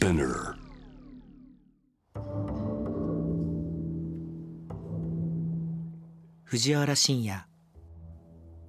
[0.00, 0.54] Spinner.
[6.44, 7.44] 藤原信也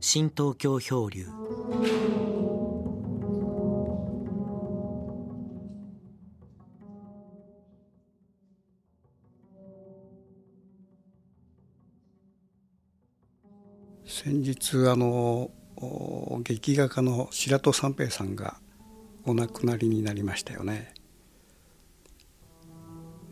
[0.01, 1.25] 新東京漂流
[14.05, 15.49] 先日あの
[16.43, 18.57] 劇画家の白戸三平さんが
[19.25, 21.00] お亡くなりになりましたよね。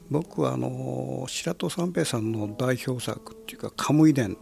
[0.10, 4.38] 僕はあの白戸三平さんの代表作っていうか「カムイ伝」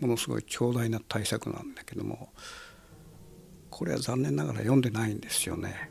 [0.00, 2.32] ものすごい長大な大作なんだけども
[3.70, 5.90] これは残念ながら読んでないんですよね。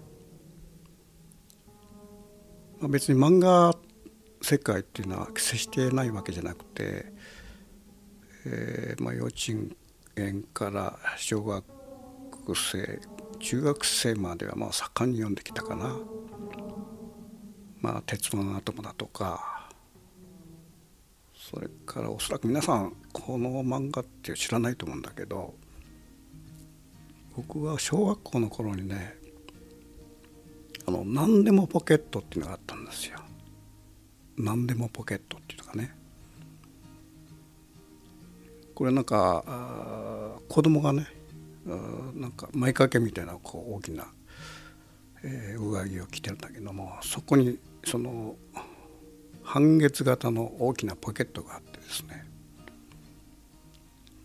[2.80, 3.76] まあ、別に漫画
[4.42, 7.12] 世界っていうのは接してないわけじゃなくて、
[8.46, 9.36] えーまあ、幼稚
[10.16, 11.64] 園から小学
[12.56, 13.00] 生
[13.40, 15.98] 中学生まではまあ盛んに読んできたかな。
[17.82, 19.70] まあ、鉄のアトムだとか
[21.36, 25.54] それからおそらく皆さんこの漫画って知らないと思うんだけど
[27.36, 29.16] 僕は小学校の頃にね
[30.88, 33.20] あの何でもポケットっていうのがあったんですよ。
[34.38, 35.96] 何でもポケットっていうのがね。
[38.74, 41.08] これなんか子供がね
[41.66, 44.08] なんか前掛けみたいなこう大きな、
[45.30, 48.38] えー、上着を着てるんだけどもそこにその
[49.44, 52.26] 半月型の大きなポケットがあってですね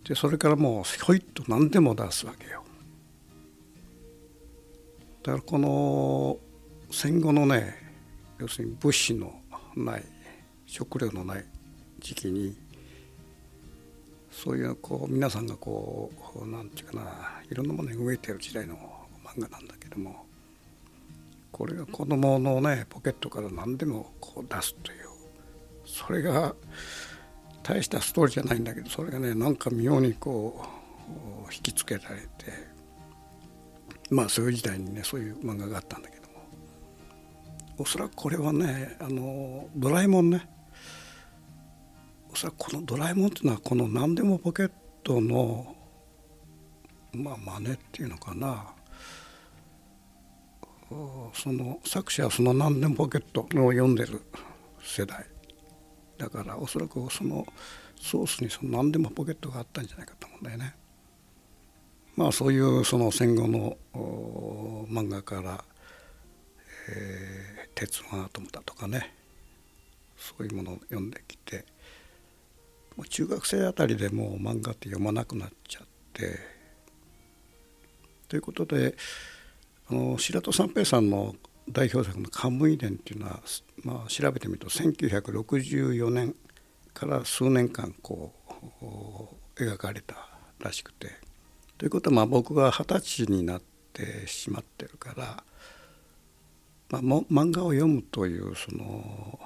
[0.04, 2.64] でそれからもうひょいっと何でも出すわけよ。
[5.22, 6.38] だからこの
[6.90, 7.76] 戦後のね
[8.38, 9.32] 要するに物資の
[9.76, 10.04] ない
[10.66, 11.44] 食料のない
[12.00, 12.56] 時期に
[14.32, 17.04] そういうこう皆さんがこうなんていうかな
[17.48, 18.74] いろんなものに飢えてる時代の
[19.24, 20.26] 漫画なんだけども
[21.52, 25.08] これが子供のねポケットから何でもこう出すという。
[25.84, 26.54] それが
[27.62, 30.64] 大したストーリーじゃないんだけどそれがねなんか妙にこ
[31.48, 32.72] う引きつけられて。
[34.10, 36.28] まあそういう時代にねそういう漫画があったんだけども。
[37.78, 40.46] おそらくこれはねあのドラえもんね。
[42.30, 44.70] おそらくこのドラえもんっていうのはこの何でもポケッ
[45.02, 45.74] トの
[47.12, 48.74] まあ真似っていうのかな。
[51.34, 54.22] その作者はその何でもポケットを読んでる
[54.82, 55.24] 世代
[56.18, 57.46] だからおそらくその
[58.00, 60.74] ソースにその何でもポケットがあったんじゃないかと思うんだよね。
[62.16, 63.76] まあそういうその戦後の
[64.90, 65.64] 漫画から
[66.90, 69.14] 「えー、鉄腕アトム」だとかね
[70.16, 71.64] そういうものを読んできて
[72.96, 76.38] もう中学生あたりでもう漫画って読まなくなっちゃって
[78.28, 78.94] ということで
[79.92, 81.34] あの白戸三平さんの
[81.68, 83.42] 代表作の「カムイ伝」っていうのは、
[83.84, 86.34] まあ、調べてみると1964年
[86.94, 88.32] から数年間こ
[88.80, 90.16] う描かれた
[90.60, 91.20] らしくて。
[91.76, 95.44] ということはまあ僕が二十歳になってしまってるから、
[96.88, 99.40] まあ、も漫画を読むというその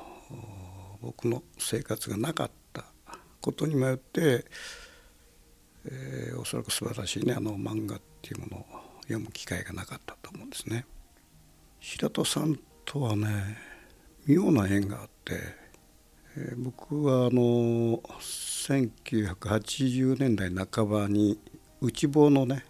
[1.01, 2.85] 僕の生活がなかった
[3.41, 4.45] ことにもよって、
[5.87, 10.87] えー、おそらく素晴らしいねあの漫画っていうものを読む機会がなかったと思うんですね。
[11.81, 13.59] 白戸さんとはね
[14.27, 15.39] 妙な縁があって、
[16.37, 21.39] えー、僕はあの1980年代半ばに
[21.81, 22.65] 内房のね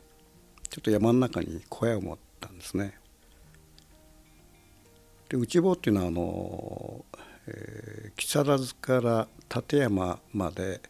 [0.68, 2.98] ちょっと山の中に小屋を持ったんですね。
[5.28, 7.04] で内房っていうのはあの、
[7.46, 10.80] えー、木更津から館山まで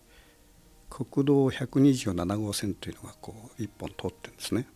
[0.91, 4.67] 国道127号線というのがこう一本通ってるんですね。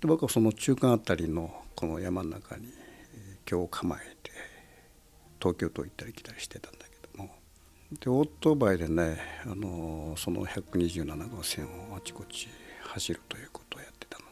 [0.00, 2.68] で僕はその中間あたりのこの山の中に
[3.50, 4.30] 今日構えて
[5.40, 7.30] 東京都行ったり来たりしてたんだけども
[8.00, 12.48] でオートバイでねあのその127号線をあちこち
[12.82, 14.24] 走るということをやってたの。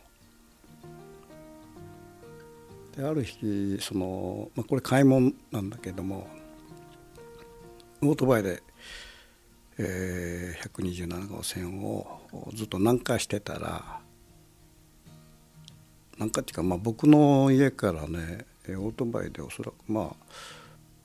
[2.97, 6.29] である日その、まあ、これ買い物なんだけども
[8.03, 8.63] オートバイで、
[9.79, 12.21] えー、127号線を
[12.55, 14.01] ずっと南下してたら
[16.19, 20.15] なんかっていうか、まあ、僕の家からねオートバイでおそらくまあ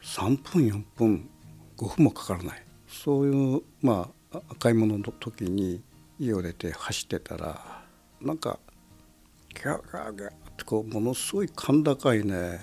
[0.01, 1.29] 3分4分
[1.77, 5.81] 5分もかからないそういうまあ買い物の時に
[6.19, 7.83] 家を出て走ってたら
[8.21, 8.59] なんか
[9.53, 12.59] ギャーギャーギャーってこうものすごい甲高いね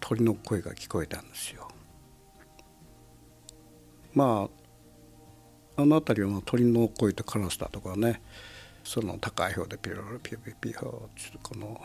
[0.00, 1.68] 鳥の声が聞こえたんですよ。
[4.14, 4.48] ま
[5.76, 8.20] ああの辺りは鳥の声とカラスだとかね
[8.84, 11.08] その高い方でピロロピヨピヨピヨ
[11.42, 11.80] この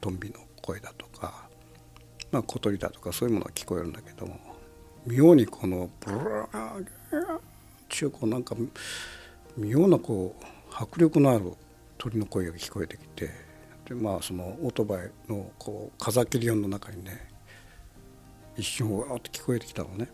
[0.00, 1.48] トンビの声だとか、
[2.30, 4.38] まあ、小鳥だとかそういうものが聞こえるんだけども
[5.06, 7.40] 妙にこのブラーっ
[7.88, 8.56] ていうこうなんか
[9.56, 10.44] 妙なこう
[10.74, 11.52] 迫力のある
[11.98, 13.30] 鳥の声が聞こえてきて
[13.86, 17.28] でまあそのオートバイのこう風切り音の中にね
[18.56, 20.08] 一瞬わーっと聞こえてきたのね。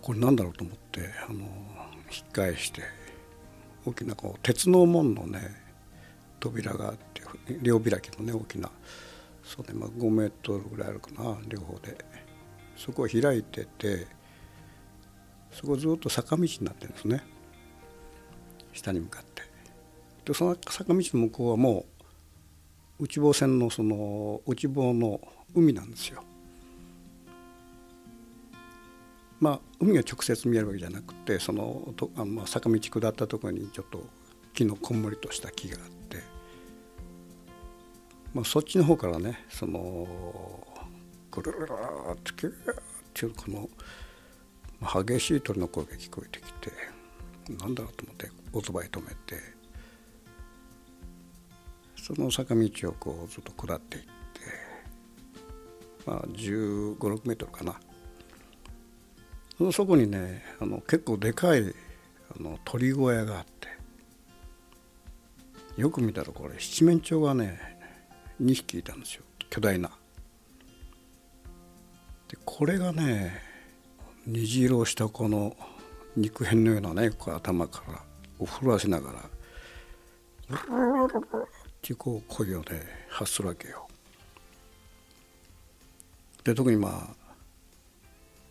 [0.00, 1.40] これなんだろうと思ってあの
[2.04, 2.80] 引き返して
[3.84, 5.40] 大きなこう鉄の門のね
[6.40, 7.22] 扉があって
[7.62, 8.70] 両開きのね大きな
[9.44, 12.22] そうね、まあ、5メートルぐらいあるかな両方で。
[12.76, 14.06] そこを開いてて
[15.52, 17.22] そこずっと坂道になってるんですね。
[18.72, 19.42] 下に向かって。
[20.24, 21.84] でその坂道の向こうはも
[22.98, 25.20] う内房線のその内房の
[25.54, 26.24] 海なんですよ。
[29.42, 34.04] まあ海が直接見えるわけじゃなくてそのとあの坂道下ったところにちょっと
[34.54, 36.18] 木のこんもりとした木があって、
[38.32, 40.06] まあ、そっちの方からねその
[41.32, 41.72] ぐるるる
[42.12, 42.76] ってキューっ
[43.12, 46.70] ていうこの激しい鳥の声が聞こえてきて
[47.60, 49.42] なんだろうと思ってオートバイ止めて
[51.96, 54.08] その坂道をこうずっと下っていって
[56.06, 57.74] まあ1 5 6メートルかな。
[59.72, 63.68] そこにねあの結構でかいあの鳥小屋があって
[65.80, 67.58] よく見たらこれ七面鳥がね
[68.42, 69.90] 2匹いたんですよ巨大な。
[72.28, 73.40] でこれがね
[74.26, 75.54] 虹色をしたこの
[76.16, 78.02] 肉片のようなねこう頭から
[78.38, 79.20] お風呂わせながら
[80.48, 81.48] 「ルルルルル」っ
[81.80, 83.86] ていうこう声をね発するわけよ。
[86.44, 87.21] で特にまあ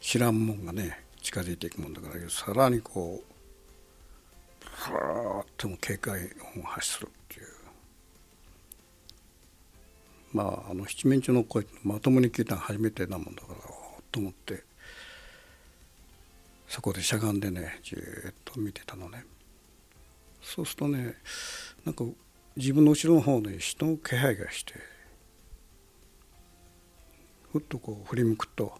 [0.01, 7.47] 知らんもんがね近づいていくもんだからさらにこうふわーっても警戒音を発するっていう。
[10.33, 13.59] まああの七面鳥の声まともに聞いたの初めてなもんだから
[14.11, 14.63] と思って
[16.67, 17.99] そこでしゃがんでねじっ
[18.43, 19.25] と見てたのね。
[20.41, 21.15] そうするとね
[21.85, 22.03] なんか
[22.55, 24.73] 自分の後ろの方で人の気配がして
[27.51, 28.73] ふっとこう振り向くと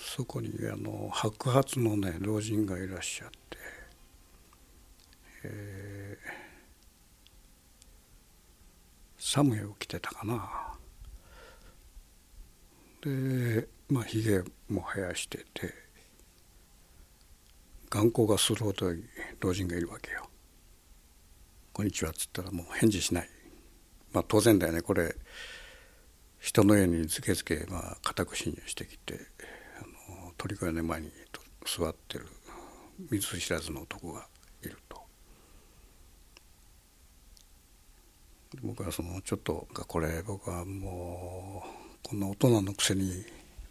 [0.00, 3.58] そこにあの白髪のね老人がいらっしゃって、
[5.44, 10.48] えー、サムエを着てたかな
[13.02, 14.38] でまあひげ
[14.68, 15.74] も生やしてて
[17.90, 18.86] 眼光がするほど
[19.40, 20.28] 老人がいるわけよ。
[21.72, 23.28] こんにちはっつったらもう返事しない。
[24.12, 25.14] まあ当然だよねこれ
[26.38, 29.29] 人の家にずけずけまあ固く侵入してきて
[30.40, 31.10] 鳥小屋の前に
[31.66, 32.26] 座ってる
[33.10, 34.26] 見ず知らずの男が
[34.62, 35.02] いると。
[38.62, 41.62] 僕はそのちょっとこれ僕はも
[42.02, 43.22] うこんな大人のくせに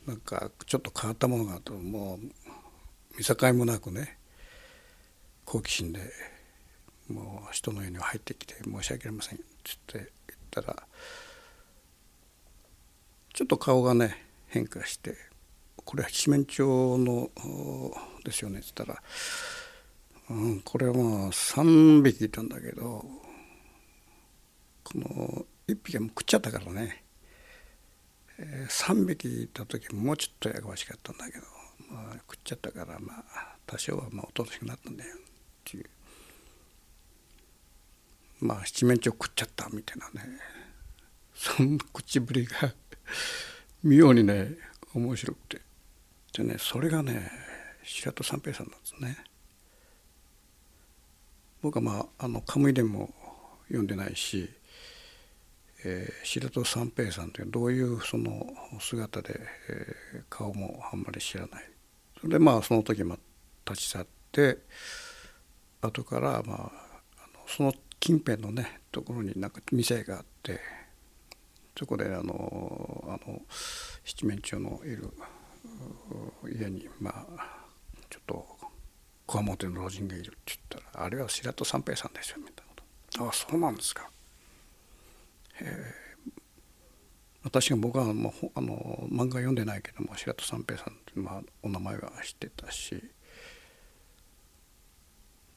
[0.06, 4.20] なんかちょっと変わったものがあるともう見境もなくね
[5.46, 6.02] 好奇心で
[7.12, 10.08] もう人の家に入ってきて申し訳ありませんっつって言っ
[10.52, 10.84] たら
[13.34, 15.29] ちょっと顔がね変化して
[15.90, 16.70] これは七面鳥
[17.04, 17.32] の
[18.24, 19.02] ですよね」っつったら
[20.30, 23.04] 「うん、これはまあ3匹いたんだけど
[24.84, 27.04] この1匹はもう食っちゃったからね、
[28.38, 31.44] えー、3匹いた時もうちょっとやかましかったんだけど、
[31.90, 35.20] まあ、食っちゃったからまあ多少はまあおとなしくなったんだよっ
[35.64, 35.86] ていう。
[38.42, 40.38] まあ七面鳥食っちゃったみたいなね。
[41.34, 42.76] その口ぶりが
[43.82, 44.54] 妙にね
[44.94, 45.69] 面白くて。
[46.34, 47.32] でねそれがね
[47.84, 49.18] 白戸三平さんなんですね。
[51.62, 53.14] 僕はまああのカムイ伝も
[53.68, 54.50] 読んでないし、
[55.84, 58.48] えー、白戸三平さんというどういうその
[58.80, 61.64] 姿で、えー、顔もあんまり知らない。
[62.20, 63.20] それでまあその時まあ
[63.70, 64.60] 立ち去って
[65.82, 66.70] 後からまああの
[67.48, 70.60] その近辺のねところになんか店があって
[71.78, 73.42] そこであのあの
[74.04, 75.10] 七面鳥のいる
[76.48, 77.60] 家にまあ
[78.10, 78.46] ちょっと
[79.26, 82.82] こわもての老人がいるって言ったらあれは白戸三平さんですよみたいなこ
[83.12, 83.26] と。
[83.26, 84.10] ああそうなんですか。
[85.62, 86.10] え。
[87.44, 93.04] 私が僕はもうあの漫画読んでないけども白戸三平さんってまあお名前は知ってたし。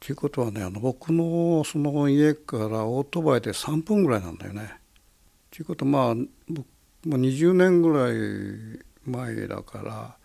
[0.00, 4.74] ということはねあの僕のその家からオートバイで3分ぐらいなんだよね。
[5.50, 6.14] ということはまあ
[6.48, 6.66] 僕
[7.06, 10.16] もう20年ぐらい前だから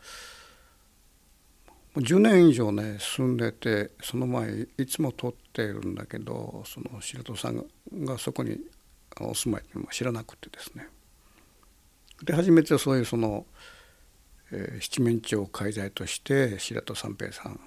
[2.02, 7.66] 10年以上ね住んでてその前いつも撮ってるんだけどその白戸さん
[8.06, 8.60] がそこに
[9.20, 10.88] お住まいっていうのも知らなくてですね。
[12.24, 13.46] で初めてそういうその、
[14.52, 17.60] えー、七面鳥を介在として白戸三平さん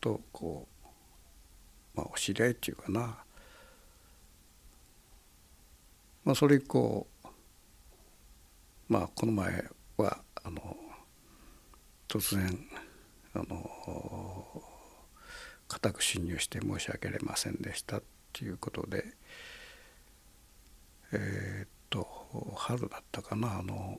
[0.00, 0.88] とこう、
[1.94, 3.18] まあ、お知り合いっていうかな、
[6.24, 7.06] まあ、それ以降
[8.88, 9.64] まあこの前
[9.96, 10.76] はあの
[12.08, 12.58] 突然
[13.34, 14.62] あの
[15.68, 19.04] 固く侵入して申し訳ありませんでしたっていうことで
[21.12, 22.06] えー、っと
[22.56, 23.98] 春だったかなあの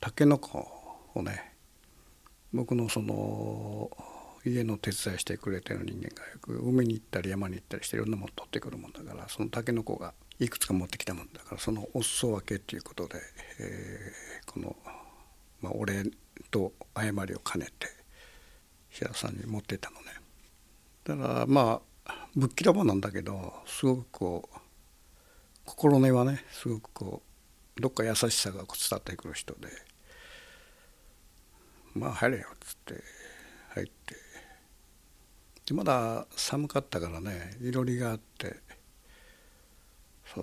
[0.00, 0.66] たけのこ
[1.14, 1.54] をね
[2.52, 3.90] 僕のその
[4.44, 13.20] 家の手伝いしてくれてる人間がよく海に行ったり山に行ったりしていろんなもの取ってくるもんだからそのたけのこがいくつか持ってきたもんだからそのお裾分けっていうことで、
[13.60, 14.76] えー、この、
[15.60, 16.04] まあ、お礼
[16.50, 17.88] と誤りを兼ねて
[18.90, 20.06] 平田さんに持ってたのね。
[21.04, 24.58] だからまあぶっきらぼうなんだけどすごくこう
[25.64, 27.22] 心根はねすごくこ
[27.76, 29.68] うどっか優しさが伝わってくる人で
[31.94, 33.02] まあ入れよっつって
[33.74, 34.14] 入って
[35.66, 38.56] でまだ寒かったからねいろりがあって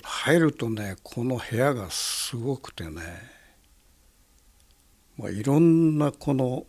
[0.04, 3.02] 入るとねこの部屋がすごくてね、
[5.18, 6.66] まあ、いろんなこの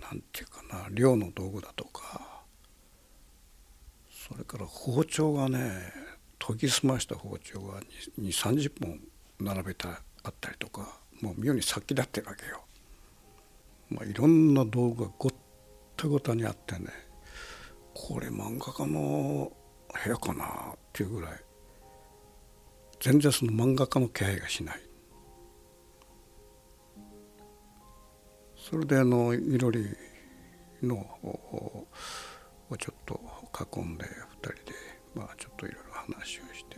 [0.00, 2.42] なんていうかな漁の道具だとか
[4.10, 5.92] それから包丁がね
[6.38, 7.80] 研ぎ澄ました包丁が
[8.18, 9.00] 2 3 0本
[9.40, 12.62] 並べてあったりとかもう妙に殺気立ってるわけよ。
[13.90, 15.32] まあ、いろんな道具がごっ
[15.96, 16.88] たごたにあってね
[17.94, 19.50] これ漫画家の
[20.04, 21.40] 部屋かなっていうぐらい
[23.00, 24.87] 全然その漫画家の気配がしない
[28.68, 29.86] それであのいろり
[30.82, 31.86] のを
[32.76, 33.18] ちょっと
[33.74, 34.08] 囲んで2
[34.42, 34.58] 人で
[35.14, 36.76] まあちょっといろいろ話をして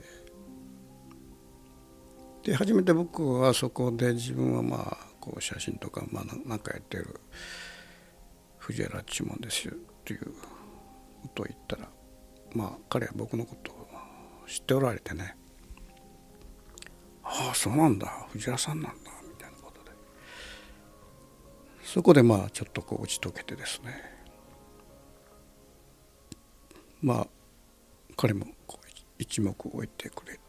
[2.44, 7.20] で初めて僕はそこで自分はまあこう写真とかまあ何かやってる
[8.58, 10.32] 藤原注文ですよっていう
[11.22, 11.88] ことを言ったら
[12.54, 13.88] まあ彼は僕のことを
[14.46, 15.36] 知っておられてね。
[17.22, 18.26] ああそうなんだ。
[18.30, 19.09] 藤原さんなんだ。
[21.92, 24.00] そこでまあちょっとこう打ち解けてですね。
[27.02, 27.26] まあ
[28.16, 28.86] 彼もこう
[29.18, 30.40] 一目置いてくれて。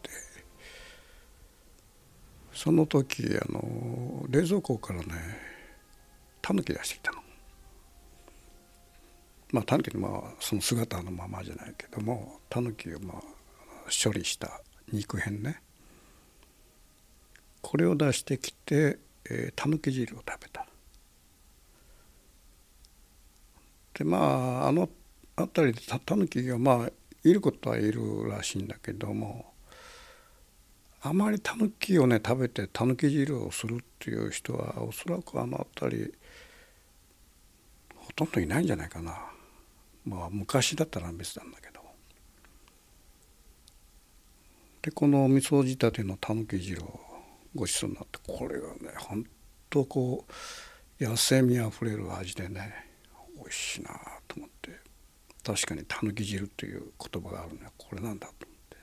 [2.53, 5.05] その時あの冷蔵庫からね
[6.43, 7.17] タヌキ出してきたの。
[9.51, 13.21] まあタヌキのまあその姿のままじゃないけどもタヌキをまあ
[13.91, 15.63] 処理した肉片ね。
[17.63, 19.00] これを出してきて
[19.55, 20.67] たぬき汁を食べた。
[24.01, 24.89] でまああの
[25.38, 26.91] 辺りでたぬきがまあ
[27.24, 29.53] いることはいるらしいんだけども
[31.03, 36.13] あまりたぬきをね食べてたぬき汁をするっていう人はおそらくあの辺り
[37.96, 39.15] ほとんどいないんじゃないかな。
[40.03, 41.79] まあ昔だったら別なんだけど。
[44.81, 47.00] でこの味噌仕立てのたぬき汁を
[47.53, 49.24] ごちそうになってこれがね本
[49.70, 50.25] 当こ
[51.00, 52.90] う野生味あふれる味でね
[53.51, 53.91] しな
[54.27, 54.91] と思って。
[55.43, 58.81] 確かに「たぬき汁」という言葉があるのはこれなんだと思ってね。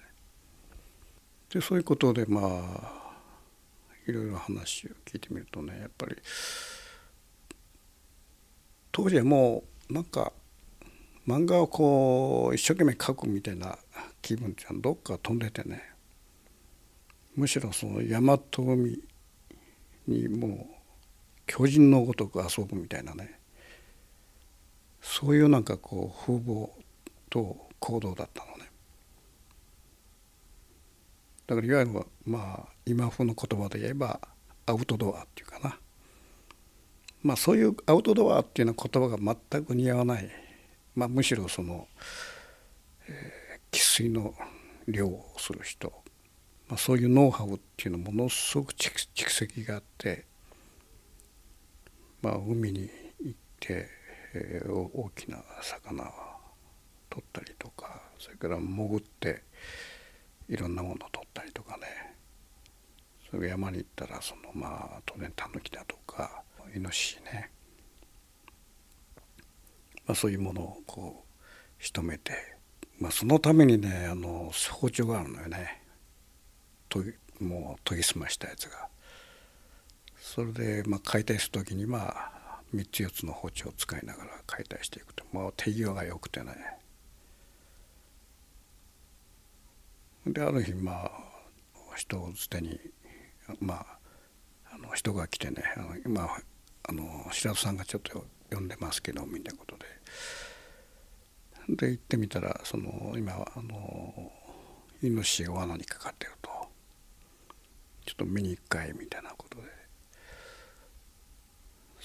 [1.50, 3.08] でそういうことでまあ
[4.06, 6.16] いろいろ話を聞いてみるとねやっぱり
[8.90, 10.32] 当時はもうなんか
[11.26, 13.78] 漫画をこう一生懸命描くみたいな
[14.22, 15.92] 気分っていうのはどっか飛んでてね。
[17.36, 19.00] むしろその大和海
[20.08, 20.76] にもう
[21.46, 23.38] 巨人のごとく遊ぶみたいなね。
[25.18, 26.70] そういうなんかこう風貌
[27.28, 28.70] と行動だったのね。
[31.48, 34.20] だからいわゆるまあ今風の言葉で言えば
[34.66, 35.76] アウトドアっていうかな。
[37.24, 40.30] まあそういうアウトドアっていうような言葉が全く似合わない、
[40.94, 41.88] まあ、むしろその
[43.72, 44.34] 生粋、えー、の
[44.86, 45.92] 漁をする人。
[46.68, 50.26] まあ、そういうノウハウっていうのものすごく蓄積があって、
[52.22, 52.88] まあ、海に
[53.20, 53.97] 行って、
[54.34, 56.12] えー、大きな魚を
[57.10, 59.42] 取ったりとかそれから潜って
[60.48, 62.08] いろんなものを取ったりとかね。
[63.30, 64.68] それ山に行ったらそのま
[64.98, 66.42] あ当然タヌキだとか
[66.74, 67.50] イノシシね、
[70.06, 71.24] まあ、そういうものをこ
[71.78, 72.32] う仕留めて、
[72.98, 75.82] まあ、そのためにねあの包丁があるのよね。
[76.88, 77.00] と
[77.40, 78.88] もう研ぎ澄ましたやつが。
[80.16, 82.37] それでまあ解体する時にまあ
[82.74, 85.24] 3つ4つの包丁を使いながら解体していくと。
[85.32, 86.54] もう手際が良くてね。
[90.26, 91.10] である日まあ
[91.96, 92.78] 人を捨てに
[93.60, 93.98] まあ
[94.74, 96.28] あの人が来てねあの今
[96.82, 99.86] あの白戸さんがちょっと呼んでますけどみたいなことで。
[101.70, 104.32] で行ってみたらその今あの
[105.02, 106.50] イノシシが罠にかかってると。
[108.06, 109.77] ちょっと見に行くかいみたいなことで。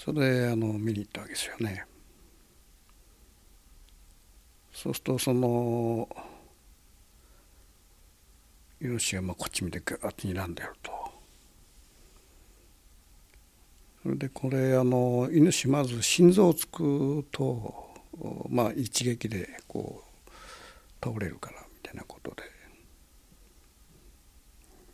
[0.04, 1.86] それであの見に行ったわけですよね。
[4.70, 6.08] そうするとその
[8.82, 10.92] イノシシがまあこっち見てガーッと睨んでると。
[14.02, 17.74] それでこれあのイノシシまず心臓をつくと
[18.50, 20.30] まあ一撃でこう
[21.02, 22.42] 倒れるからみたいなことで。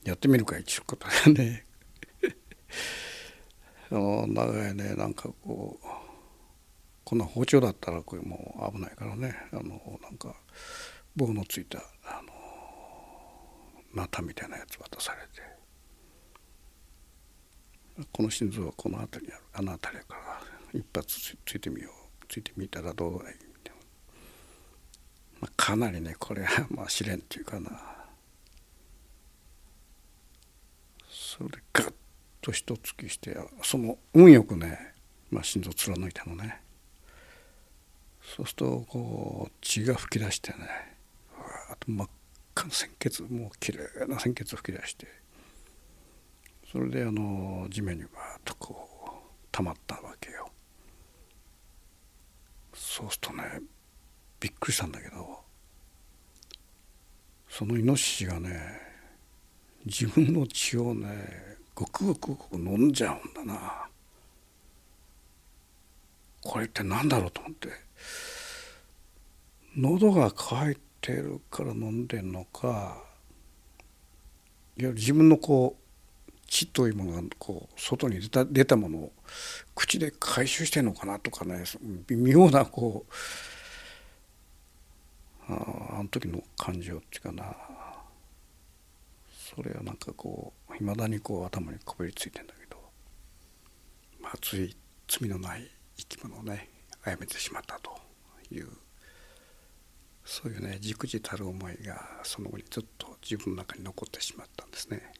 [0.05, 1.67] やってみるかいっちゅうことでね。
[3.91, 5.87] 長いねなんかこう
[7.05, 9.35] こんな包丁だったらこれもう危ないからね。
[9.53, 10.35] あのなんか
[11.17, 12.33] 棒のついたあの
[13.93, 15.51] ナタみたいなやつ渡されて。
[18.13, 19.45] この心臓はこの辺りにある。
[19.55, 20.41] あの辺りから
[20.73, 22.27] 一発ついてみよう。
[22.29, 23.81] ついてみたらどうだいみたいな、
[25.41, 27.71] まあ、かなりねこれはまあ試練っていうかな。
[31.09, 31.93] それでガッ
[32.41, 34.95] と一突きしてその運よくね、
[35.31, 36.61] まあ、心臓貫いたのね。
[38.37, 40.59] そうするとこう血が噴き出してね
[41.37, 42.09] わーっと真っ
[42.55, 45.09] 赤な鮮血もうきれいな鮮血吹き出して
[46.71, 50.49] それであの地面にバーッとこう溜まったわけよ。
[52.73, 53.43] そうするとね
[54.39, 55.41] びっくりしたんだけど
[57.49, 58.81] そのイノシシがね
[59.85, 63.89] 自分の血をねごくごくごく飲んじゃうんだな。
[66.43, 67.69] これって何だろうと思って。
[69.79, 73.03] 喉が渇いてるから飲んでんのか。
[74.77, 75.79] いや自分のこ
[76.29, 79.13] う血というものがこう外に出た出たものを
[79.75, 81.65] 口で回収してんのかなとかね。
[82.09, 83.13] 微妙なこう
[85.51, 87.57] ああの時の感情っていうかな。
[89.55, 92.77] それはなんかこういまだにこう頭にこびりついてんだけど、
[94.23, 94.77] まあ、つい
[95.09, 96.69] 罪のない生き物をね
[97.05, 97.91] 殺めてしまったと
[98.55, 98.69] いう
[100.25, 105.13] そういうねじくじたる思いがその後にずっと自分の中に残ってしまったんですね。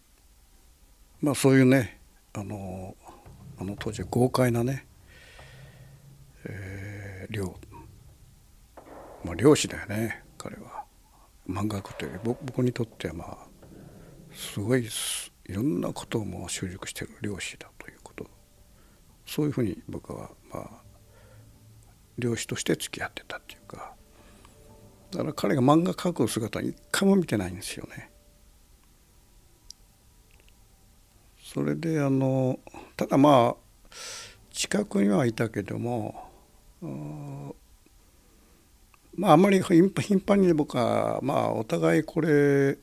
[1.21, 2.01] まあそういうね
[2.33, 2.95] あの
[3.59, 4.87] あの当時は豪快なね、
[6.45, 7.57] えー、漁
[9.25, 10.85] まあ漁師だよね彼は
[11.49, 13.50] 漫画家というより僕にとってはまあ
[14.41, 14.89] すごい
[15.47, 18.27] いろんなことをもう習熟してる漁師だということ
[19.27, 20.69] そういうふうに僕はまあ
[22.19, 23.93] 漁師として付き合ってたっていうか
[25.13, 28.11] だから彼が漫画描く姿一回も見てないんですよね。
[31.43, 32.61] それであの
[32.97, 33.95] ただまあ
[34.53, 36.31] 近くにはいたけども
[39.17, 39.91] まああんまり頻
[40.25, 42.79] 繁に僕はまあお互いこれ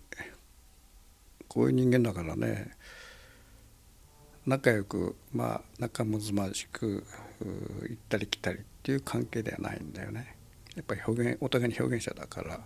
[1.47, 2.71] こういう人間だからね。
[4.45, 7.05] 仲良くまあ仲睦まじく
[7.81, 10.35] 行ったり来たりっていう関係ではないんだよね。
[10.75, 12.59] やっぱり表現お互いに表現者だから。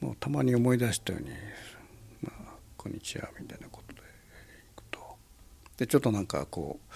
[0.00, 1.30] もうたまに思い出したように
[2.22, 4.00] 「まあ、こんにちは」みたいなことで
[4.74, 5.18] 行くと。
[5.76, 6.94] でちょっとなんかこう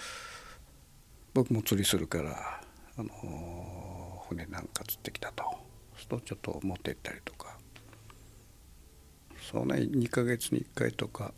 [1.35, 2.63] 僕も釣りするから
[2.97, 5.43] あの船なんか釣ってきたと。
[5.43, 7.54] そうするとちょっと持って行ったりとか。
[9.51, 11.33] そうね2ヶ月に1回とか。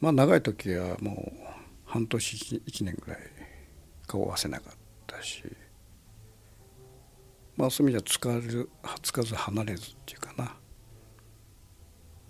[0.00, 1.46] まあ長い時はもう
[1.84, 3.20] 半年1年ぐらい
[4.06, 4.74] 顔を合わせなかっ
[5.06, 5.42] たし。
[7.56, 8.70] まあそういう意味じゃ疲れる
[9.02, 10.56] つかず離れずっていうかな。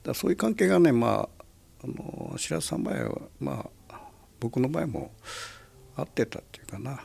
[0.05, 1.45] だそういう関係がねまあ
[1.85, 4.01] あの白洲さんの場合はまあ
[4.39, 5.13] 僕の場合も
[5.97, 7.05] 合ってたっていうかな。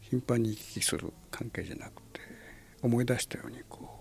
[0.00, 2.20] 頻繁に行き来する関係じゃなくて
[2.82, 3.97] 思い出したようにこう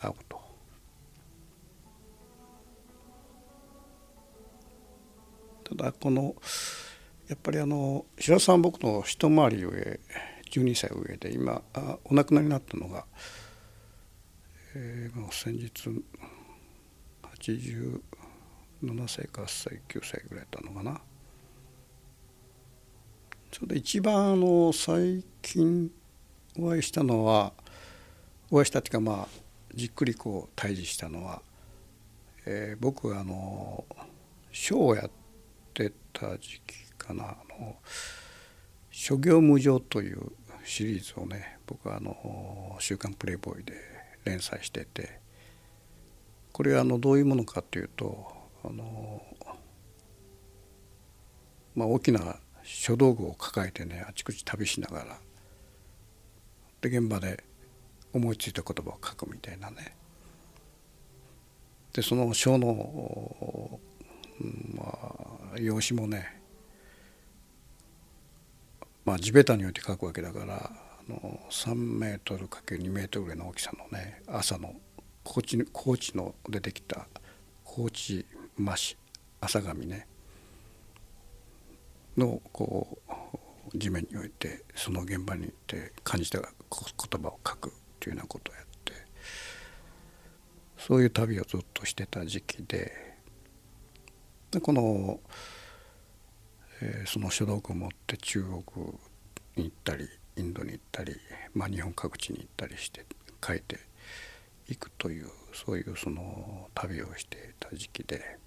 [0.00, 0.38] 会うと。
[5.64, 6.34] ただこの
[7.28, 10.00] やっぱりあの白さん僕の一回り上
[10.50, 13.04] 12歳上で今あお亡くなりになったのが、
[14.74, 15.70] えー、もう先日
[17.22, 18.00] 87
[19.06, 21.00] 歳か8歳9歳ぐらいだったのかな
[23.52, 25.90] それで一番あの最近
[26.58, 27.52] お会いしたのは
[28.50, 29.47] お会いしたっていうかまあ
[29.78, 31.40] じっくりこう対峙したのは、
[32.46, 33.84] えー、僕あの
[34.50, 35.10] ショーをやっ
[35.72, 37.76] てた時期かなあの
[38.90, 40.32] 諸行無常という
[40.64, 43.74] シリーズをね僕はあの「週刊プレイボーイ」で
[44.24, 45.20] 連載してて
[46.52, 48.32] これはあのどういうものかというと
[48.64, 49.22] あの、
[51.76, 55.18] まあ、大きな書道具を抱えてねあちこち旅しながら
[56.80, 57.44] で現場で
[58.18, 59.94] 思いついた言葉を書くみたいなね。
[61.92, 63.80] でその書の、
[64.74, 64.84] ま
[65.54, 66.40] あ、用紙もね
[69.04, 74.74] まあ地べたに置いて書くわけだからあの3メートル ×2 メートルぐらいの大きさのね朝の
[75.24, 77.06] 高知高知の出てきた
[77.64, 78.26] 高知
[78.60, 78.96] 麻紙
[79.40, 80.06] 朝紙ね
[82.16, 82.98] のこ
[83.72, 86.48] う地面に置いてその現場に行って感じた言
[87.22, 87.72] 葉を書く。
[87.98, 88.92] っていうようなことをやって
[90.78, 92.92] そういう旅をずっとしてた時期で
[94.52, 95.20] でこの、
[96.80, 98.86] えー、その書道具を持って中国
[99.56, 101.16] に行ったりインドに行ったり、
[101.52, 103.04] まあ、日本各地に行ったりして
[103.44, 103.78] 書いて
[104.68, 108.38] いくというそういうその旅をしていた時期で。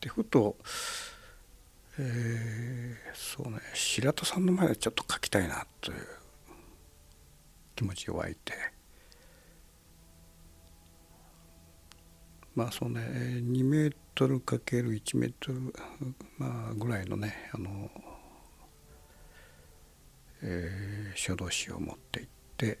[0.00, 0.56] でふと、
[2.00, 3.58] えー、そうね。
[3.74, 5.98] 白田さんの前でちょっと書きたいなという
[7.74, 8.52] 気持ちが湧いて。
[12.54, 13.00] まあそうね。
[13.00, 15.72] 2メートルかける1メートル、
[16.38, 17.90] まあ、ぐらいのねあの、
[20.42, 22.78] えー、書道紙を持って行って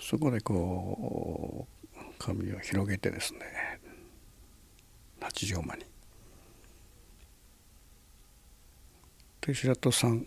[0.00, 3.80] そこでこう紙を広げてですね
[5.20, 5.97] 八丈間に。
[9.48, 10.26] で白戸さん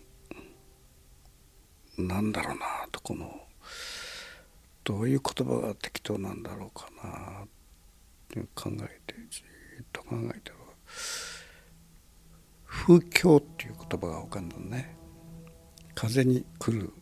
[1.96, 3.30] なんだろうなとこの
[4.82, 7.48] どういう言葉が適当なんだろうかなっ
[8.28, 9.44] て考えてじ
[9.80, 10.56] っと考えてる
[12.66, 14.96] 風況っていう言葉が浮かんだね
[15.94, 16.92] 風に来る。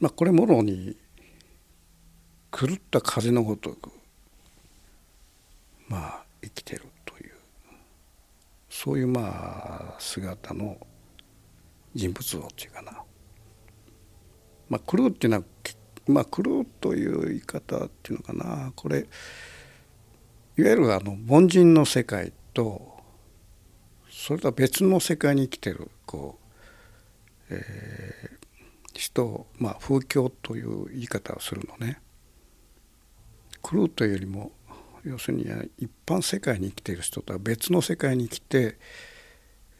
[0.00, 0.96] まあこれもろに
[2.50, 3.90] 狂った風のごとく
[5.86, 6.82] まあ生きてる。
[8.80, 10.76] そういうまあ姿の
[11.96, 13.02] 人物像っていうかな
[14.68, 15.42] まあ狂うっていうのは
[16.06, 23.00] まあ狂うという言い方っていうのかなこれいわゆるあの凡人の世界と
[24.12, 26.38] それとは別の世界に生きてるこ
[27.50, 32.00] う、えー、人まあ風況という言い方をするのね。
[33.60, 34.52] 狂うというよりも
[35.08, 35.44] 要するに
[35.78, 38.76] 一般世界に生きている人とは別の世界に生きて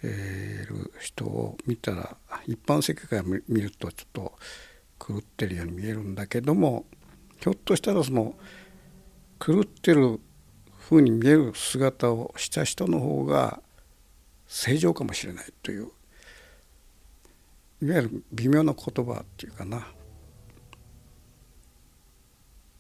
[0.03, 4.33] いる人を見たら一般世界から見るとちょっと
[4.99, 6.87] 狂ってるように見えるんだけども
[7.41, 8.35] ひょっとしたらその
[9.39, 10.19] 狂ってる
[10.79, 13.61] ふうに見える姿をした人の方が
[14.47, 15.91] 正常かもしれないという
[17.83, 19.87] いわゆる微妙な言葉っていうかな。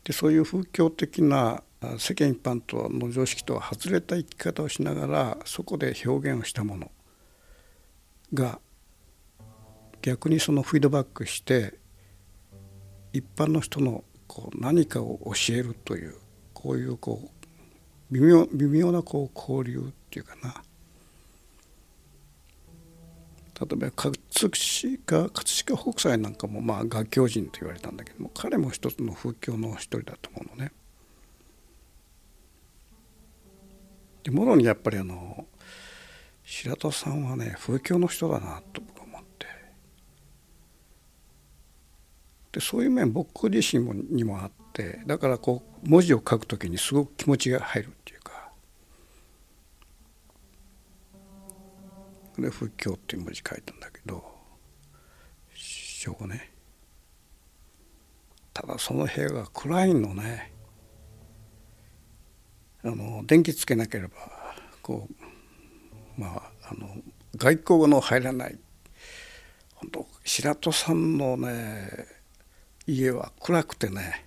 [0.02, 1.62] でそういう風況的な
[1.98, 6.90] 世間一般との常識とは外れた生き方をしながらそこで表現をしたもの
[8.34, 8.58] が
[10.02, 11.74] 逆にそのフィードバックして
[13.12, 16.16] 一般の人のこう何かを教えるという
[16.52, 17.38] こういうこう
[18.10, 20.62] 微妙微妙なこう交流っていうかな
[23.60, 24.50] 例えば葛飾
[25.04, 30.72] 葛飾北斎なんかもまあ画狂人と言われたんだけども彼も一つの風況の一人だと思うのね。
[34.28, 35.46] でもろにやっぱりあの
[36.44, 39.46] 白戸さんはね風況の人だなと僕思って。
[42.52, 48.52] でそういう面僕自身もにもあってだからこう文字を書くときにすごく気持ちが入るっていうか。
[52.36, 54.22] で「仏教」っていう文字書いたんだけど
[55.54, 56.52] 章ね
[58.52, 60.57] ただその部屋が暗いのね。
[62.84, 64.14] あの電気つけなければ
[64.82, 65.08] こ
[66.16, 66.88] うまああの
[67.36, 68.58] 外光の入らない
[69.74, 72.06] 本当白戸さんのね
[72.86, 74.24] 家は暗くてね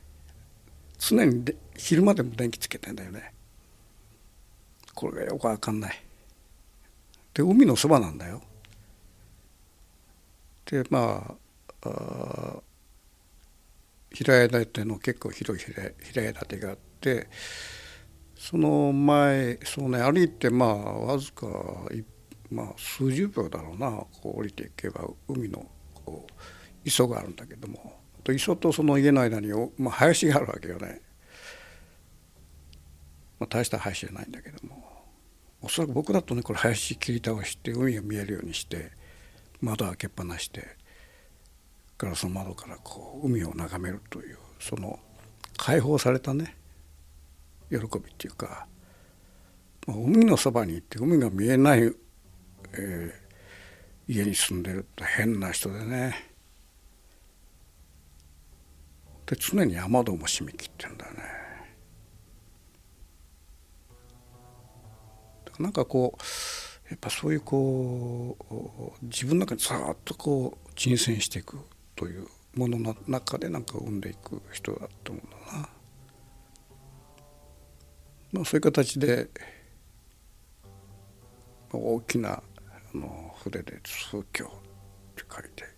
[1.00, 3.34] 常にで昼間でも電気つけてんだよね
[4.94, 6.04] これがよくわかんない
[7.34, 8.42] で海のそばなんだよ。
[10.66, 11.36] でま
[11.84, 12.62] ああ
[14.14, 15.66] 平屋建ての結構広い
[16.04, 17.28] 平屋建てがあって
[18.42, 21.46] その前そうね歩いてまあわずか、
[22.50, 23.92] まあ、数十秒だろうな。
[23.92, 26.34] こう降りていけば海のこう
[26.84, 28.00] 磯があるんだけども。
[28.24, 31.02] と磯とその家の間に、まあ、林があるわけよね。
[33.40, 34.92] まあ、大した林じゃないんだけども。
[35.62, 38.92] おそらく僕だとねこれ林切り倒して海が見えるようにして
[39.62, 40.66] 窓開けっぱなして
[42.00, 44.98] ガラスの窓からこう海を眺めるというその
[45.58, 46.56] 解放されたね
[47.72, 48.68] 喜びっていうか、
[49.88, 51.80] 海のそばに行って海が見えない、
[52.74, 56.32] えー、家に住んでるって変な人でね
[59.26, 61.20] で常に雨戸も閉め切ってんだよね
[65.60, 66.22] なんかこう
[66.90, 68.38] やっぱそういうこ
[69.02, 71.60] う自分の中にさーっとこう沈潜していく
[71.96, 75.81] というものの中でなんか生んでいく人だと思うんだな。
[78.32, 79.30] まあ、そういう形で
[81.74, 82.44] 大きなあ
[82.98, 84.50] の筆で「宗教」っ
[85.16, 85.72] て書いて。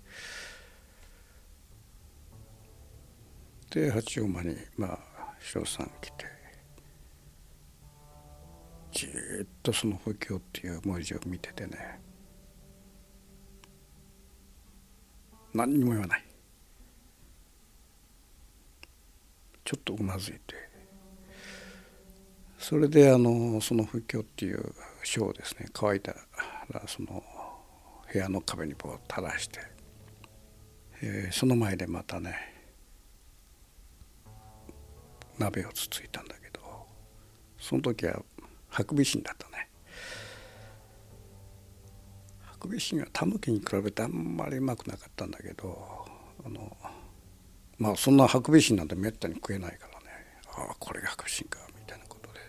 [3.71, 6.25] で八王間にまあ翔さん来て。
[8.91, 11.99] じっとその「風教」っていう文字を見ててね。
[15.53, 16.25] 何にも言わない。
[19.65, 20.72] ちょっとうなずいて。
[22.63, 24.73] それであのその「風教」っていう
[25.03, 25.67] 書をですね。
[25.73, 26.13] 乾いた
[26.69, 27.21] らその
[28.11, 29.59] 部屋の壁にこう垂らして、
[31.01, 32.53] えー、その前でまたね
[35.37, 36.61] 鍋をつついたんだけど
[37.59, 38.23] その時は
[38.69, 39.69] ハクビシンだったね。
[42.39, 46.05] ハクビシンはタヌキに比べてあんまりうまくなかったんだけど
[46.45, 46.77] あの
[47.77, 50.05] まあそんなハクビシンなんてめったに食えないからね。
[50.55, 52.39] ああこれがハクビシンかみたいなことで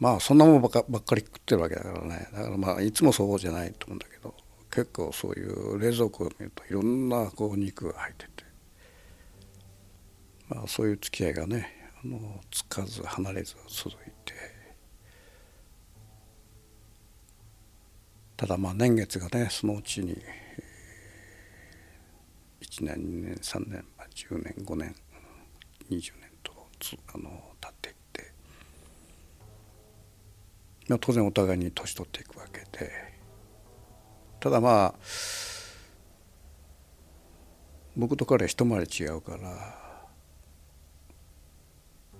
[0.00, 2.28] まあそんなもんばっかばっかり食ってるわけだからね。
[2.32, 4.34] だからまあいつもそうじゃないと思うんだけど
[4.70, 8.50] 結構そういう冷蔵庫を見るといろんなこう肉が入ってて。
[10.48, 14.34] まあ、そういう付き合いがねあのつかず離れず続いて。
[18.36, 20.16] ただまあ年月がねそのうちに
[22.62, 23.84] 1年2年3年、
[24.14, 24.94] 10年5年
[25.90, 26.52] 20年と
[27.14, 27.49] あの
[30.98, 32.90] 当然お互いに年取っていくわけで
[34.40, 34.94] ただまあ
[37.96, 39.78] 僕と彼は一回り違うから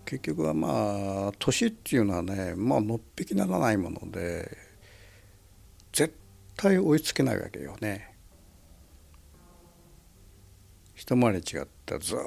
[0.04, 4.56] 結局はまあ年っていうのはねまあのっぴきならないもので
[5.92, 6.14] 絶
[6.56, 8.10] 対追いつけないわけよね。
[10.94, 12.18] 一回り違ったらずっ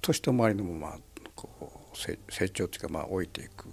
[0.00, 0.98] と一回りのまま
[1.36, 1.96] こう
[2.32, 3.68] 成長っていうかまあ老いていく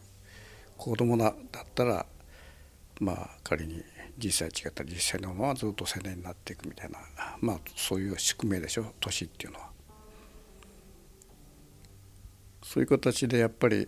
[0.81, 1.35] 子供だっ
[1.75, 2.07] たら
[2.99, 3.83] まあ仮に
[4.17, 6.97] 実際違ったら実際のままずっと青年になっていくみたいな
[7.39, 9.69] まあそういう宿命でしょ年っていうのは。
[12.63, 13.87] そういう形でやっぱり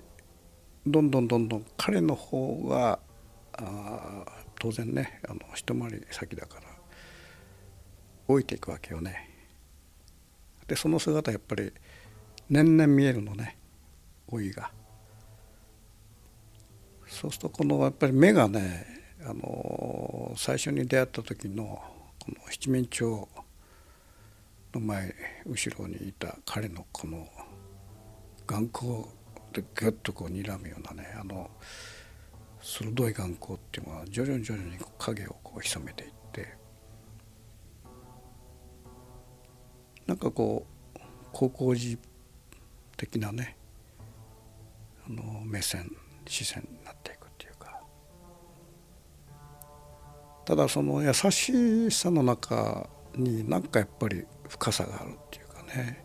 [0.85, 2.99] どんどんどんどん彼の方が
[3.53, 4.25] あ
[4.59, 6.67] 当然ねあの一回り先だから
[8.27, 9.31] 老いていくわけよね。
[10.67, 11.73] でその姿やっぱり
[12.51, 13.57] 年々見えるのね
[14.31, 14.69] 老いが。
[17.13, 18.87] そうするとこのやっぱり目がね
[19.23, 21.79] あの最初に出会った時の
[22.19, 23.27] この七面鳥の
[24.79, 25.13] 前
[25.45, 27.27] 後ろにいた彼のこの
[28.47, 28.89] 眼光
[29.53, 31.51] でギュッとこう睨むようなねあの
[32.61, 36.57] 鋭い眼光っていうのは徐々に徐々に影をこう潜めていって
[40.07, 40.99] なんかこう
[41.31, 41.99] 高校時
[42.97, 43.55] 的なね
[45.07, 45.91] あの目線
[46.31, 47.81] 視線になっていくっていうか。
[50.45, 56.03] ただその優しさの中になんかやっぱり深さがあるっていうかね。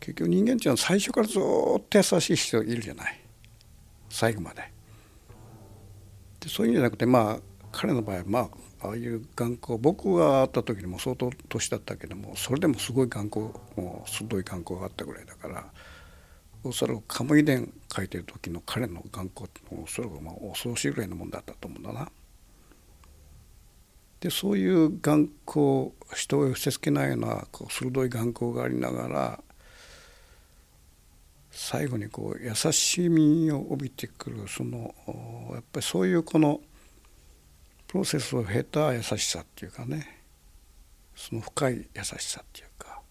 [0.00, 3.20] 結局人間っていうのは最初からずっと優しい人いるじゃない。
[4.08, 4.72] 最後まで。
[6.40, 7.40] でそういうんじゃなくてまあ
[7.70, 8.48] 彼の場合はまあ
[8.84, 15.64] ああいう眼光僕が会った時にも相当年だったけどもそれでもすごい眼光もう鋭い眼光があったぐらいだから
[16.64, 22.10] おそらくカムイ伝書いてる時の彼の眼光っておそらくまあ恐ろしいぐらいのもんだったと思うんだな。
[24.20, 29.40] でそういう眼光人を寄せつけないようなこう鋭い眼光がありながら
[31.50, 34.94] 最後にこう優しみを帯びてくるその
[35.52, 36.60] やっぱりそういうこの
[37.88, 40.22] プロセスを経た優しさっていうかね
[41.16, 43.02] その深い優しさっていうか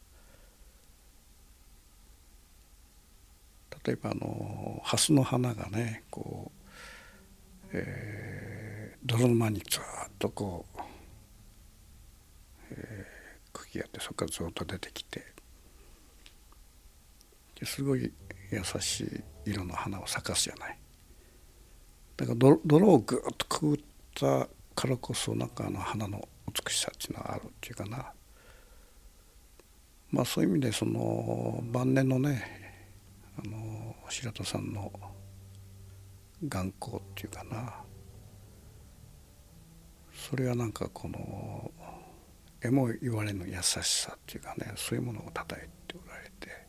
[3.86, 9.82] 例えばあの蓮の花がねこう、えー、泥沼にずっ
[10.20, 10.82] とこう、
[12.72, 15.24] えー、茎があってそこからずっと出てきて
[17.64, 18.12] すごい
[18.52, 20.78] 優しい色の花を咲かすじゃない。
[22.18, 23.80] だから泥をぐっとくぐっ
[24.16, 28.12] たからこそなんかあの花の美しさっていうのはあるっていうかな。
[30.10, 32.61] まあそういう意味でその晩年のね
[33.38, 34.92] あの白田さんの
[36.44, 37.76] 眼光っていうかな。
[40.14, 41.72] それはなんかこの
[42.62, 46.68] えも言われぬ優しさっていうかねそういうものをたたえておられて。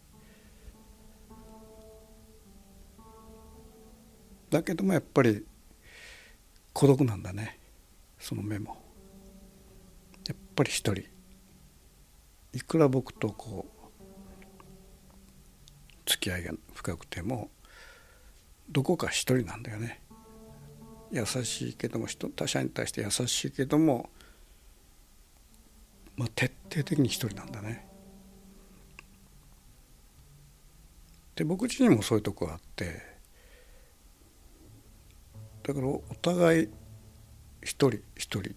[4.50, 5.44] だけどもやっぱり
[6.72, 7.58] 孤独なんだね。
[8.18, 8.76] その目も。
[10.26, 11.04] やっぱり一人。
[12.52, 13.71] いくら僕とこう
[16.12, 17.50] 付き合いが深くても
[18.70, 20.00] どこか一人なんだよね
[21.10, 24.10] 優しいけども人他者に対して優しいけども、
[26.16, 27.86] まあ、徹底的に一人なんだね。
[31.36, 33.02] で僕自身もそういうとこがあって
[35.62, 36.68] だからお互い
[37.62, 38.54] 一人一人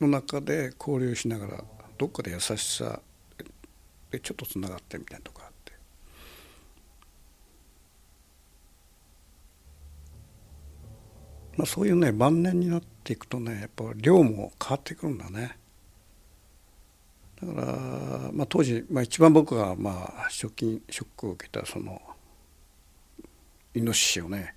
[0.00, 1.64] の中で交流しながら
[1.96, 3.00] どっかで優しさ
[4.10, 5.72] でちょっとつながってみたいなとこあって
[11.56, 15.58] まあそういうね晩年になっていくとねやっぱ量も変わってくるんだね。
[17.40, 22.00] だから、まあ、当時、まあ、一番僕がまあショッキショックを受けたその
[23.74, 24.54] イノシシをね、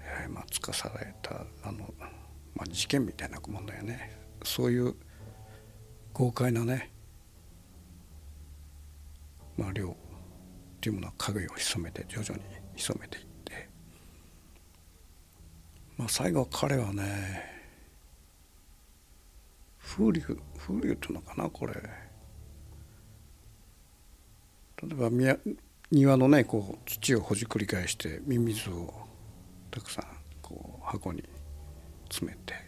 [0.00, 1.92] えー、まあつかされたあの、
[2.54, 4.18] まあ、事件みたいなもんだよね。
[4.42, 4.94] そういう
[6.12, 6.90] 豪快なね
[9.56, 9.94] まあ量っ
[10.80, 12.44] ていうものは影を潜めて徐々に
[12.76, 13.25] 潜めていって
[15.96, 17.54] まあ最後彼はね
[19.82, 21.74] 風流風流っていうのかなこれ。
[21.74, 21.80] 例
[24.92, 25.10] えば
[25.90, 28.92] 庭のねこう土をほじくり返してミミズを
[29.70, 30.04] たくさん
[30.42, 31.24] こう箱に
[32.08, 32.66] 詰めて。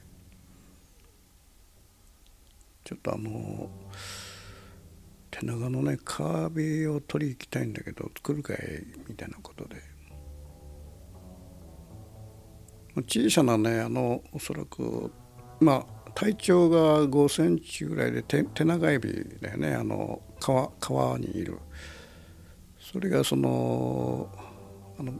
[2.84, 3.68] ちょっとあの
[5.30, 8.58] 手長のね川辺を取り行きたいんだけど作るかい？
[9.06, 9.76] みたいなことで。
[13.02, 15.12] 小さなねあのおそらく
[15.60, 21.58] まあ体長が5センチぐらいで手手長エビだよねあの川川にいる
[22.80, 24.28] それがその
[24.98, 25.12] あの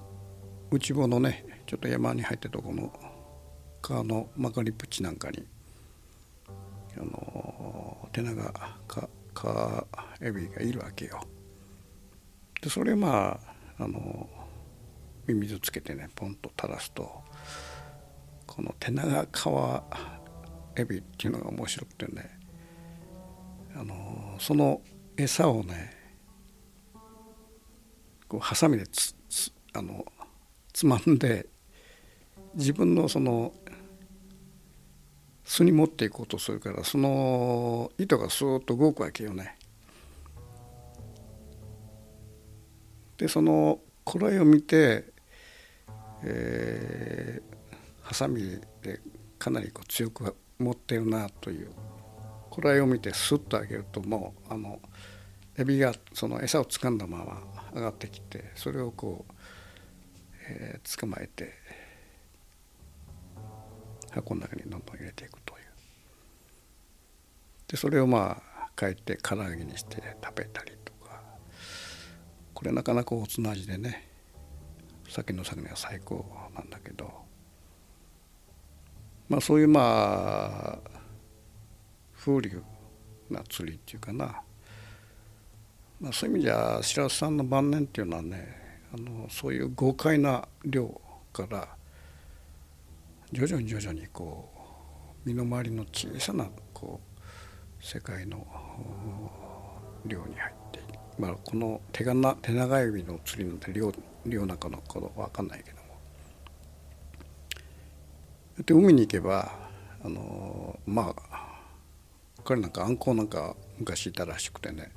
[0.71, 2.93] 内房のねちょっと山に入ってとこの
[3.83, 5.45] 川の曲がり縁なんかに
[6.97, 8.53] あの手長
[8.87, 9.87] かか
[10.21, 11.21] エビがいるわけよ。
[12.61, 13.39] でそれま
[13.79, 14.29] ああの
[15.27, 17.23] 水つけてねポンと垂らすと
[18.59, 19.85] この手長川
[20.75, 22.29] エビっていうのが面白くてね
[23.77, 24.81] あのその
[25.17, 25.93] 餌をね
[28.27, 30.05] こうハサミでつつあの
[30.73, 31.47] つまんで
[32.57, 33.53] 自分のその
[35.45, 39.57] 巣に持っていこうとするからその糸がスーッと動くわけよね。
[43.19, 45.05] でそのこれを見て、
[46.25, 47.48] えー、
[48.09, 49.01] ハサミで
[49.39, 51.69] かなりこう強く持ってるなという
[52.49, 54.81] これを見てスッと上げるともうあの
[55.59, 57.43] エビがその餌を掴んだまま
[57.75, 59.33] 上がってきてそれをこう、
[60.49, 61.53] えー、捕まえて
[64.11, 65.65] 箱の中にどんどん入れていくという。
[67.69, 71.21] でそれをまあ帰って唐揚げにして食べたりとか。
[72.55, 74.09] これなかなかおつな味でね
[75.11, 77.28] 酒の酒が最高なんだけど。
[79.29, 80.91] まあそういうまあ
[82.19, 82.63] 風流
[83.31, 84.43] な釣りっていうかな、
[86.01, 88.57] まあ、そういう意味じゃ白洲さんの晩年っていうのはね
[88.93, 91.01] あのそういう豪快な漁
[91.33, 91.69] から
[93.33, 94.49] 徐々に徐々にこ
[95.25, 98.47] う身の回りの小さなこう世界の
[100.07, 100.81] 量に入って
[101.19, 103.93] まあこの手がな手長指の釣りなんて量
[104.25, 105.78] 量なんかのこと分かんないけど
[108.65, 109.53] で海に行けば
[110.05, 111.39] あのまあ
[112.45, 114.91] 彼なんかあんこなんか昔いたらしくてね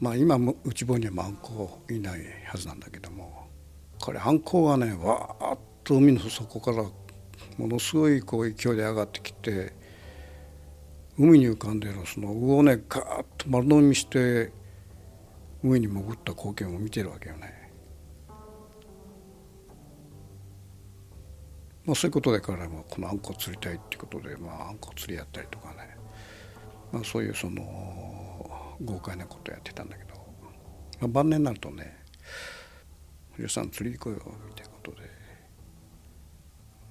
[0.00, 3.48] まあ今も内房にはあんこいないはずなんだけども
[4.00, 6.84] 彼あんこがねわーっと海の底から
[7.58, 9.72] ものすごいこう勢いで上がってきて
[11.18, 14.52] 海に浮かんでいるその魚をねガーッと丸飲みして
[15.62, 17.63] 海に潜った光景を見てるわけよね。
[21.86, 25.96] まあ、そういうことで彼もこのあんこ釣りたいっていうことで、まあ、あんこ釣りやったりとかね、
[26.92, 27.62] まあ、そういうその
[28.82, 30.14] 豪快なことやってたんだけど。
[31.00, 31.96] まあ晩年になるとね
[33.38, 35.02] 「お嬢さん釣り行こうよ」みたいなことで。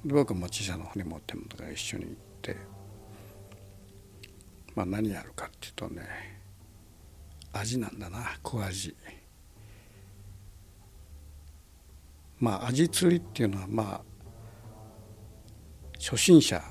[0.05, 2.57] で僕はも小さな船持ってるのか一緒に行って。
[4.75, 6.03] まあ何やるかっていうとね
[7.53, 8.95] 味なんだな小味。
[12.39, 14.12] まあ味釣りっていうのはまあ
[16.03, 16.61] 初心者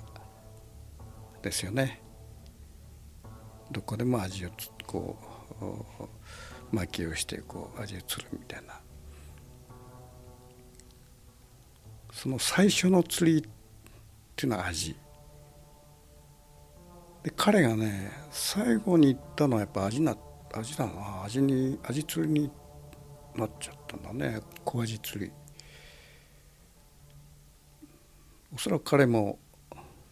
[1.40, 2.02] ですよね。
[3.70, 4.50] どこでも味を
[4.86, 5.16] こ
[6.70, 8.78] う巻きをしてこう味を釣るみたいな。
[12.12, 13.42] その最初の釣りっ
[14.36, 14.94] ていうのは味。
[17.22, 20.14] で彼がね最後に言ったのはやっぱ味な
[20.52, 22.50] 味だな味に味釣りに
[23.34, 24.42] なっちゃったんだね。
[24.62, 25.32] 小味釣り。
[28.54, 29.38] おそらく彼も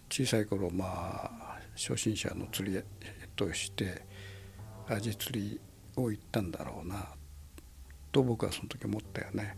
[0.09, 2.83] 小さい頃まあ初心者の釣り
[3.37, 4.03] として
[4.89, 5.61] 味釣り
[5.97, 7.09] を行ったんだろうな
[8.11, 9.57] と僕はその時思ったよね。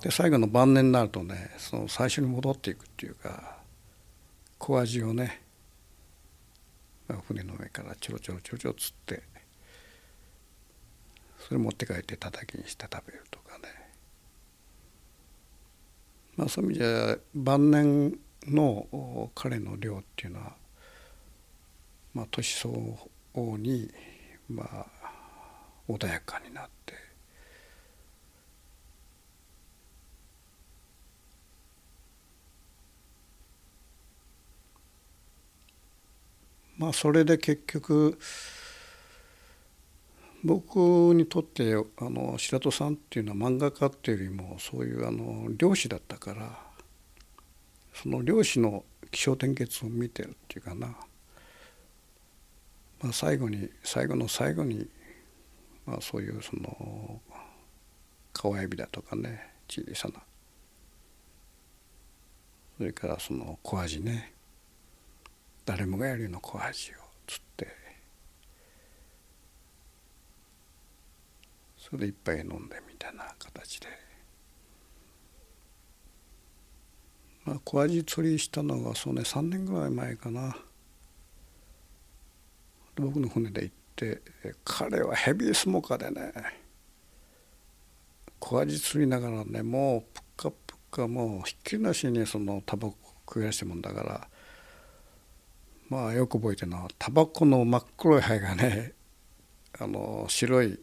[0.00, 3.58] で最後の晩年になるとねその最初に戻っていくっていうか
[4.58, 5.42] 小味をね
[7.26, 9.22] 船の上からちょろちょろちょろちょろ釣って
[11.38, 13.87] それ持って帰ってたたきにして食べるとかね
[16.38, 18.16] まあそういう意味じゃ晩年
[18.46, 20.52] の彼の漁っていうのは
[22.14, 22.72] まあ年相
[23.34, 23.90] 応に
[24.48, 24.86] まあ
[25.88, 26.94] 穏やかになって
[36.78, 38.16] まあそれで結局
[40.44, 40.76] 僕
[41.14, 46.58] にとってあの白戸さんっていうのは漫画家っていうよりもそういうあの漁師だったから
[47.92, 50.88] その漁師の気象転結を見てるっていうかな、
[53.02, 54.88] まあ、最後に最後の最後に、
[55.86, 57.20] まあ、そういうその
[58.32, 60.22] 川エビだとかね小さな。
[62.76, 64.32] それからその小アジね。
[65.66, 66.94] 誰もがやるような小アジを
[67.26, 67.66] 釣って
[71.88, 73.86] それで一杯飲んでみたいな形で、
[77.44, 80.56] まあ、小アジ釣りしたのがそうね3年ぐらい前かな。
[82.96, 84.20] 僕の船で行って
[84.64, 86.32] 彼はヘビースモーカーでね
[88.40, 94.28] 小アジ釣りながらねもうぷっかぷっかもうひっきりなしにそのタバコ食い出してもんだから
[95.88, 98.94] まあよく覚えてるのはタバコの真っ黒い灰がね
[99.78, 100.80] あの白い、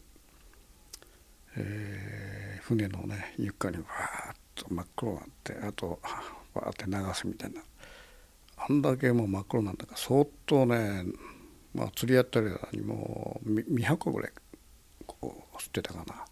[1.56, 5.98] えー、船のね床にわーっと真っ黒になってあと
[6.54, 7.62] わーって流すみたいな。
[8.58, 11.04] あんだけもう真っ黒なんだから相当ね
[11.74, 14.32] まあ釣りやったりにもう2箱ぐらい
[15.06, 16.24] こう吸ってたかな、ま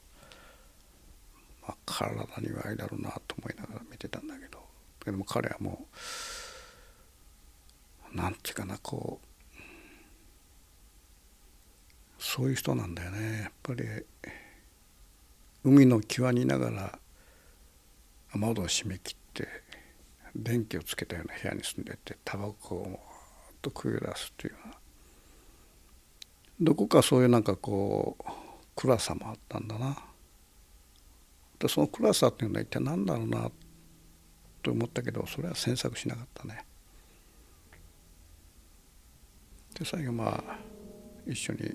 [1.68, 4.64] あ、体にはいいだろうなと思いながら見てたんだけど。
[5.04, 5.86] でも彼はも
[8.12, 9.26] うなんていうかなこう
[12.18, 13.42] そういう人なんだよね。
[13.42, 13.84] やっぱり
[15.64, 16.98] 海の際にながら
[18.34, 19.48] 窓を閉め切って
[20.36, 23.00] 電気をつけたような部屋に住んでてタバコを
[23.62, 24.74] と食い出すっていうような
[26.60, 28.24] どこかそういうなんかこう
[28.76, 29.96] 暗さもあったんだな
[31.58, 33.50] でその暗さっていうのは一体何だろうな
[34.62, 36.64] と思ったけどそれは詮索しなかったね。
[39.78, 40.58] で最後まあ
[41.26, 41.74] 一緒に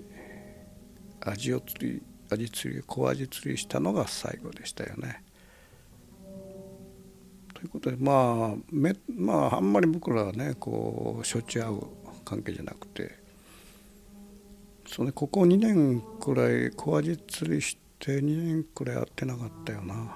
[1.22, 3.80] 味を釣り味釣り小味釣りした。
[3.80, 4.84] のが最後でした。
[4.84, 5.24] よね。
[7.54, 11.82] ということでまあめまああんまり僕らはねこうしょっちゅう会う
[12.24, 13.20] 関係じゃなくて
[14.88, 20.16] そのここ2年くらい小味釣りして2年くらい会ってなかったよな。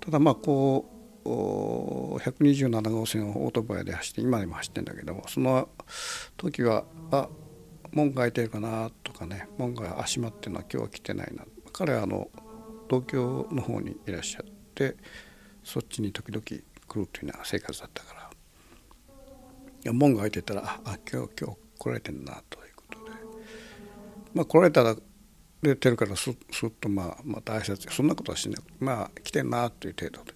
[0.00, 5.68] ただまあこう127号線をオートバイで走って今でも走ってんだけどもその
[6.36, 7.28] 時はあ
[7.96, 11.44] 門が開いてるかなとかね門が閉まってるのは今日は来てないな。
[11.72, 12.28] 彼はあの
[12.90, 14.44] 東京の方にいらっしゃっ
[14.74, 14.96] て
[15.64, 16.54] そっちに時々来
[16.94, 18.20] るっていうような生活だったから。
[18.20, 18.26] い
[19.84, 23.10] や門が開いてたらあ今日今日来られてんなということで。
[24.34, 24.94] まあ来られたら
[25.62, 26.34] 出てるからすっ
[26.78, 30.34] とまあまた挨拶そんなことはしなくまあ来てんなという程度で。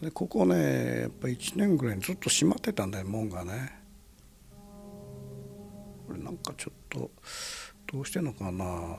[0.00, 3.77] でここねやっぱ1年ぐらいずっと閉まってたんだよ門がね。
[6.08, 7.10] これなんかちょっと
[7.92, 8.96] どうしてんのかな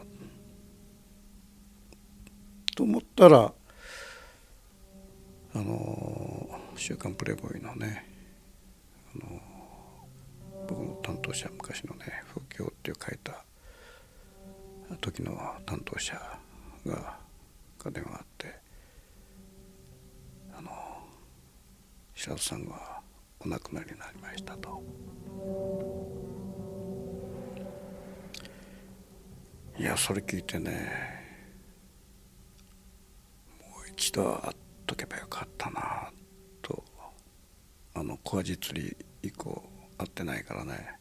[2.76, 3.52] と思ったら
[5.56, 6.48] あの
[6.78, 8.06] 「週刊プレイボーイ」のね
[9.16, 9.42] あの
[10.68, 13.44] 僕の担当者昔のね「風景」っていう書いた
[15.02, 15.36] 時の
[15.66, 16.14] 担当者
[16.86, 17.18] が
[17.80, 18.56] が電話あって
[20.54, 20.72] あの
[22.14, 23.02] 白田さんが
[23.40, 26.19] お亡くなりになりましたと。
[29.80, 30.92] いやそれ聞いてね
[33.62, 34.56] もう一度会っ
[34.86, 36.12] とけばよかったな
[36.62, 36.84] と
[37.94, 39.64] あの小ア釣り以降
[39.98, 41.00] 会ってないからね。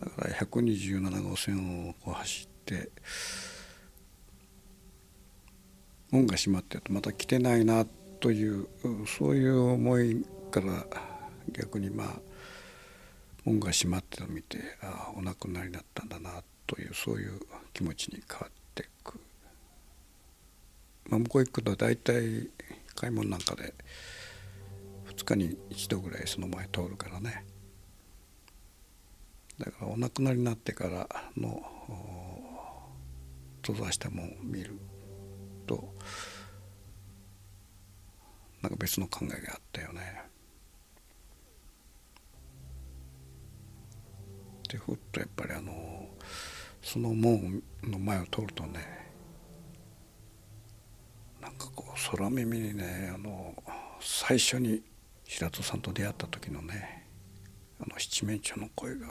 [0.00, 2.90] だから127号線をこう走って
[6.10, 7.86] 門が閉まってるとまた来てないな
[8.18, 8.66] という
[9.06, 10.84] そういう思いから
[11.52, 12.29] 逆にまあ
[13.44, 17.40] 門が閉まってるのを見てああお亡くなりになったんだなというそういう
[17.72, 19.20] 気持ちに変わっていく、
[21.08, 22.48] まあ、向こう行くと大体
[22.94, 23.74] 買い物なんかで
[25.08, 27.44] 2日に1度ぐらいその前通るからね
[29.58, 31.62] だからお亡くなりになってからの
[33.62, 34.78] 閉ざしたもんを見る
[35.66, 35.92] と
[38.62, 40.29] なんか別の考えがあったよね。
[44.70, 46.06] でふっとやっぱりあの
[46.80, 49.10] その門の前を通るとね
[51.42, 53.54] なんかこう空耳にねあの
[54.00, 54.80] 最初に
[55.24, 57.06] 白戸さんと出会った時のね
[57.80, 59.08] あの七面鳥の声が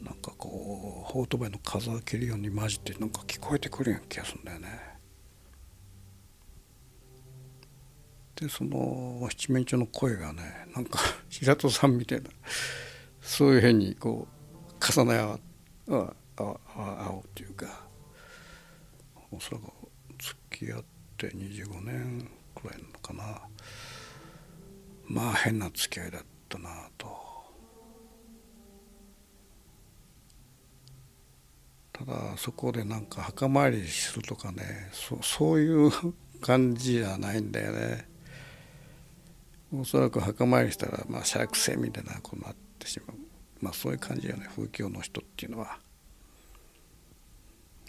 [0.00, 4.68] なんかこうオートバイの風を切るように混じってなんか聞こえてくるような気がするんだよね。
[8.36, 12.30] でその七面鳥の声がねなんか白戸さんみたいな
[13.28, 15.38] そういう変にこう重ね合
[15.86, 17.66] う合うっていうか
[19.30, 19.64] おそらく
[20.18, 20.84] 付き合っ
[21.18, 23.42] て25年くらいのかな
[25.04, 27.06] まあ変な付き合いだったなと。
[31.92, 35.90] ただそこでなんか墓参りするとかねそそういう
[36.40, 38.08] 感じじゃないんだよね。
[39.70, 43.16] おそらく墓参りしたらまあシャーク性みたいなことになってしまう
[43.60, 45.78] まあそういう感じよね風景の人っていうのは。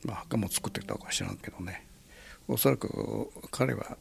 [0.06, 1.86] まあ墓も作ってたか知らんけどね
[2.48, 3.98] おそらく彼は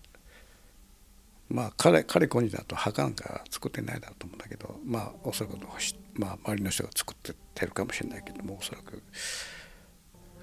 [1.48, 5.58] まあ彼彼個人だと墓なんか作ってないだろうと思うんだけどまあおそらく、
[6.14, 9.02] まあ、周りの人が作っててるかもしれないけどもおそらく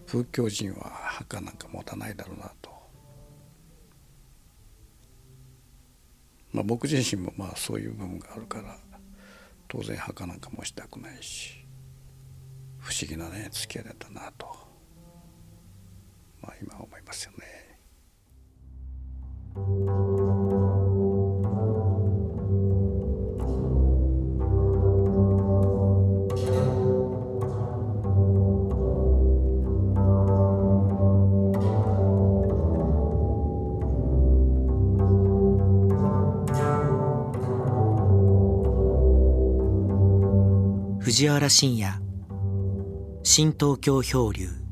[0.07, 2.75] 仏教人は墓なんか持たないだろうなと。
[6.53, 8.77] まあ、僕自身もまあそういう部分があるから
[9.75, 11.65] 当然墓なんかもしたくないし
[12.79, 14.47] 不思議なね付き合いだったなと、
[16.41, 17.65] まあ、今思いますよね。
[41.15, 41.87] 藤原信也。
[43.23, 44.64] 新東京漂流。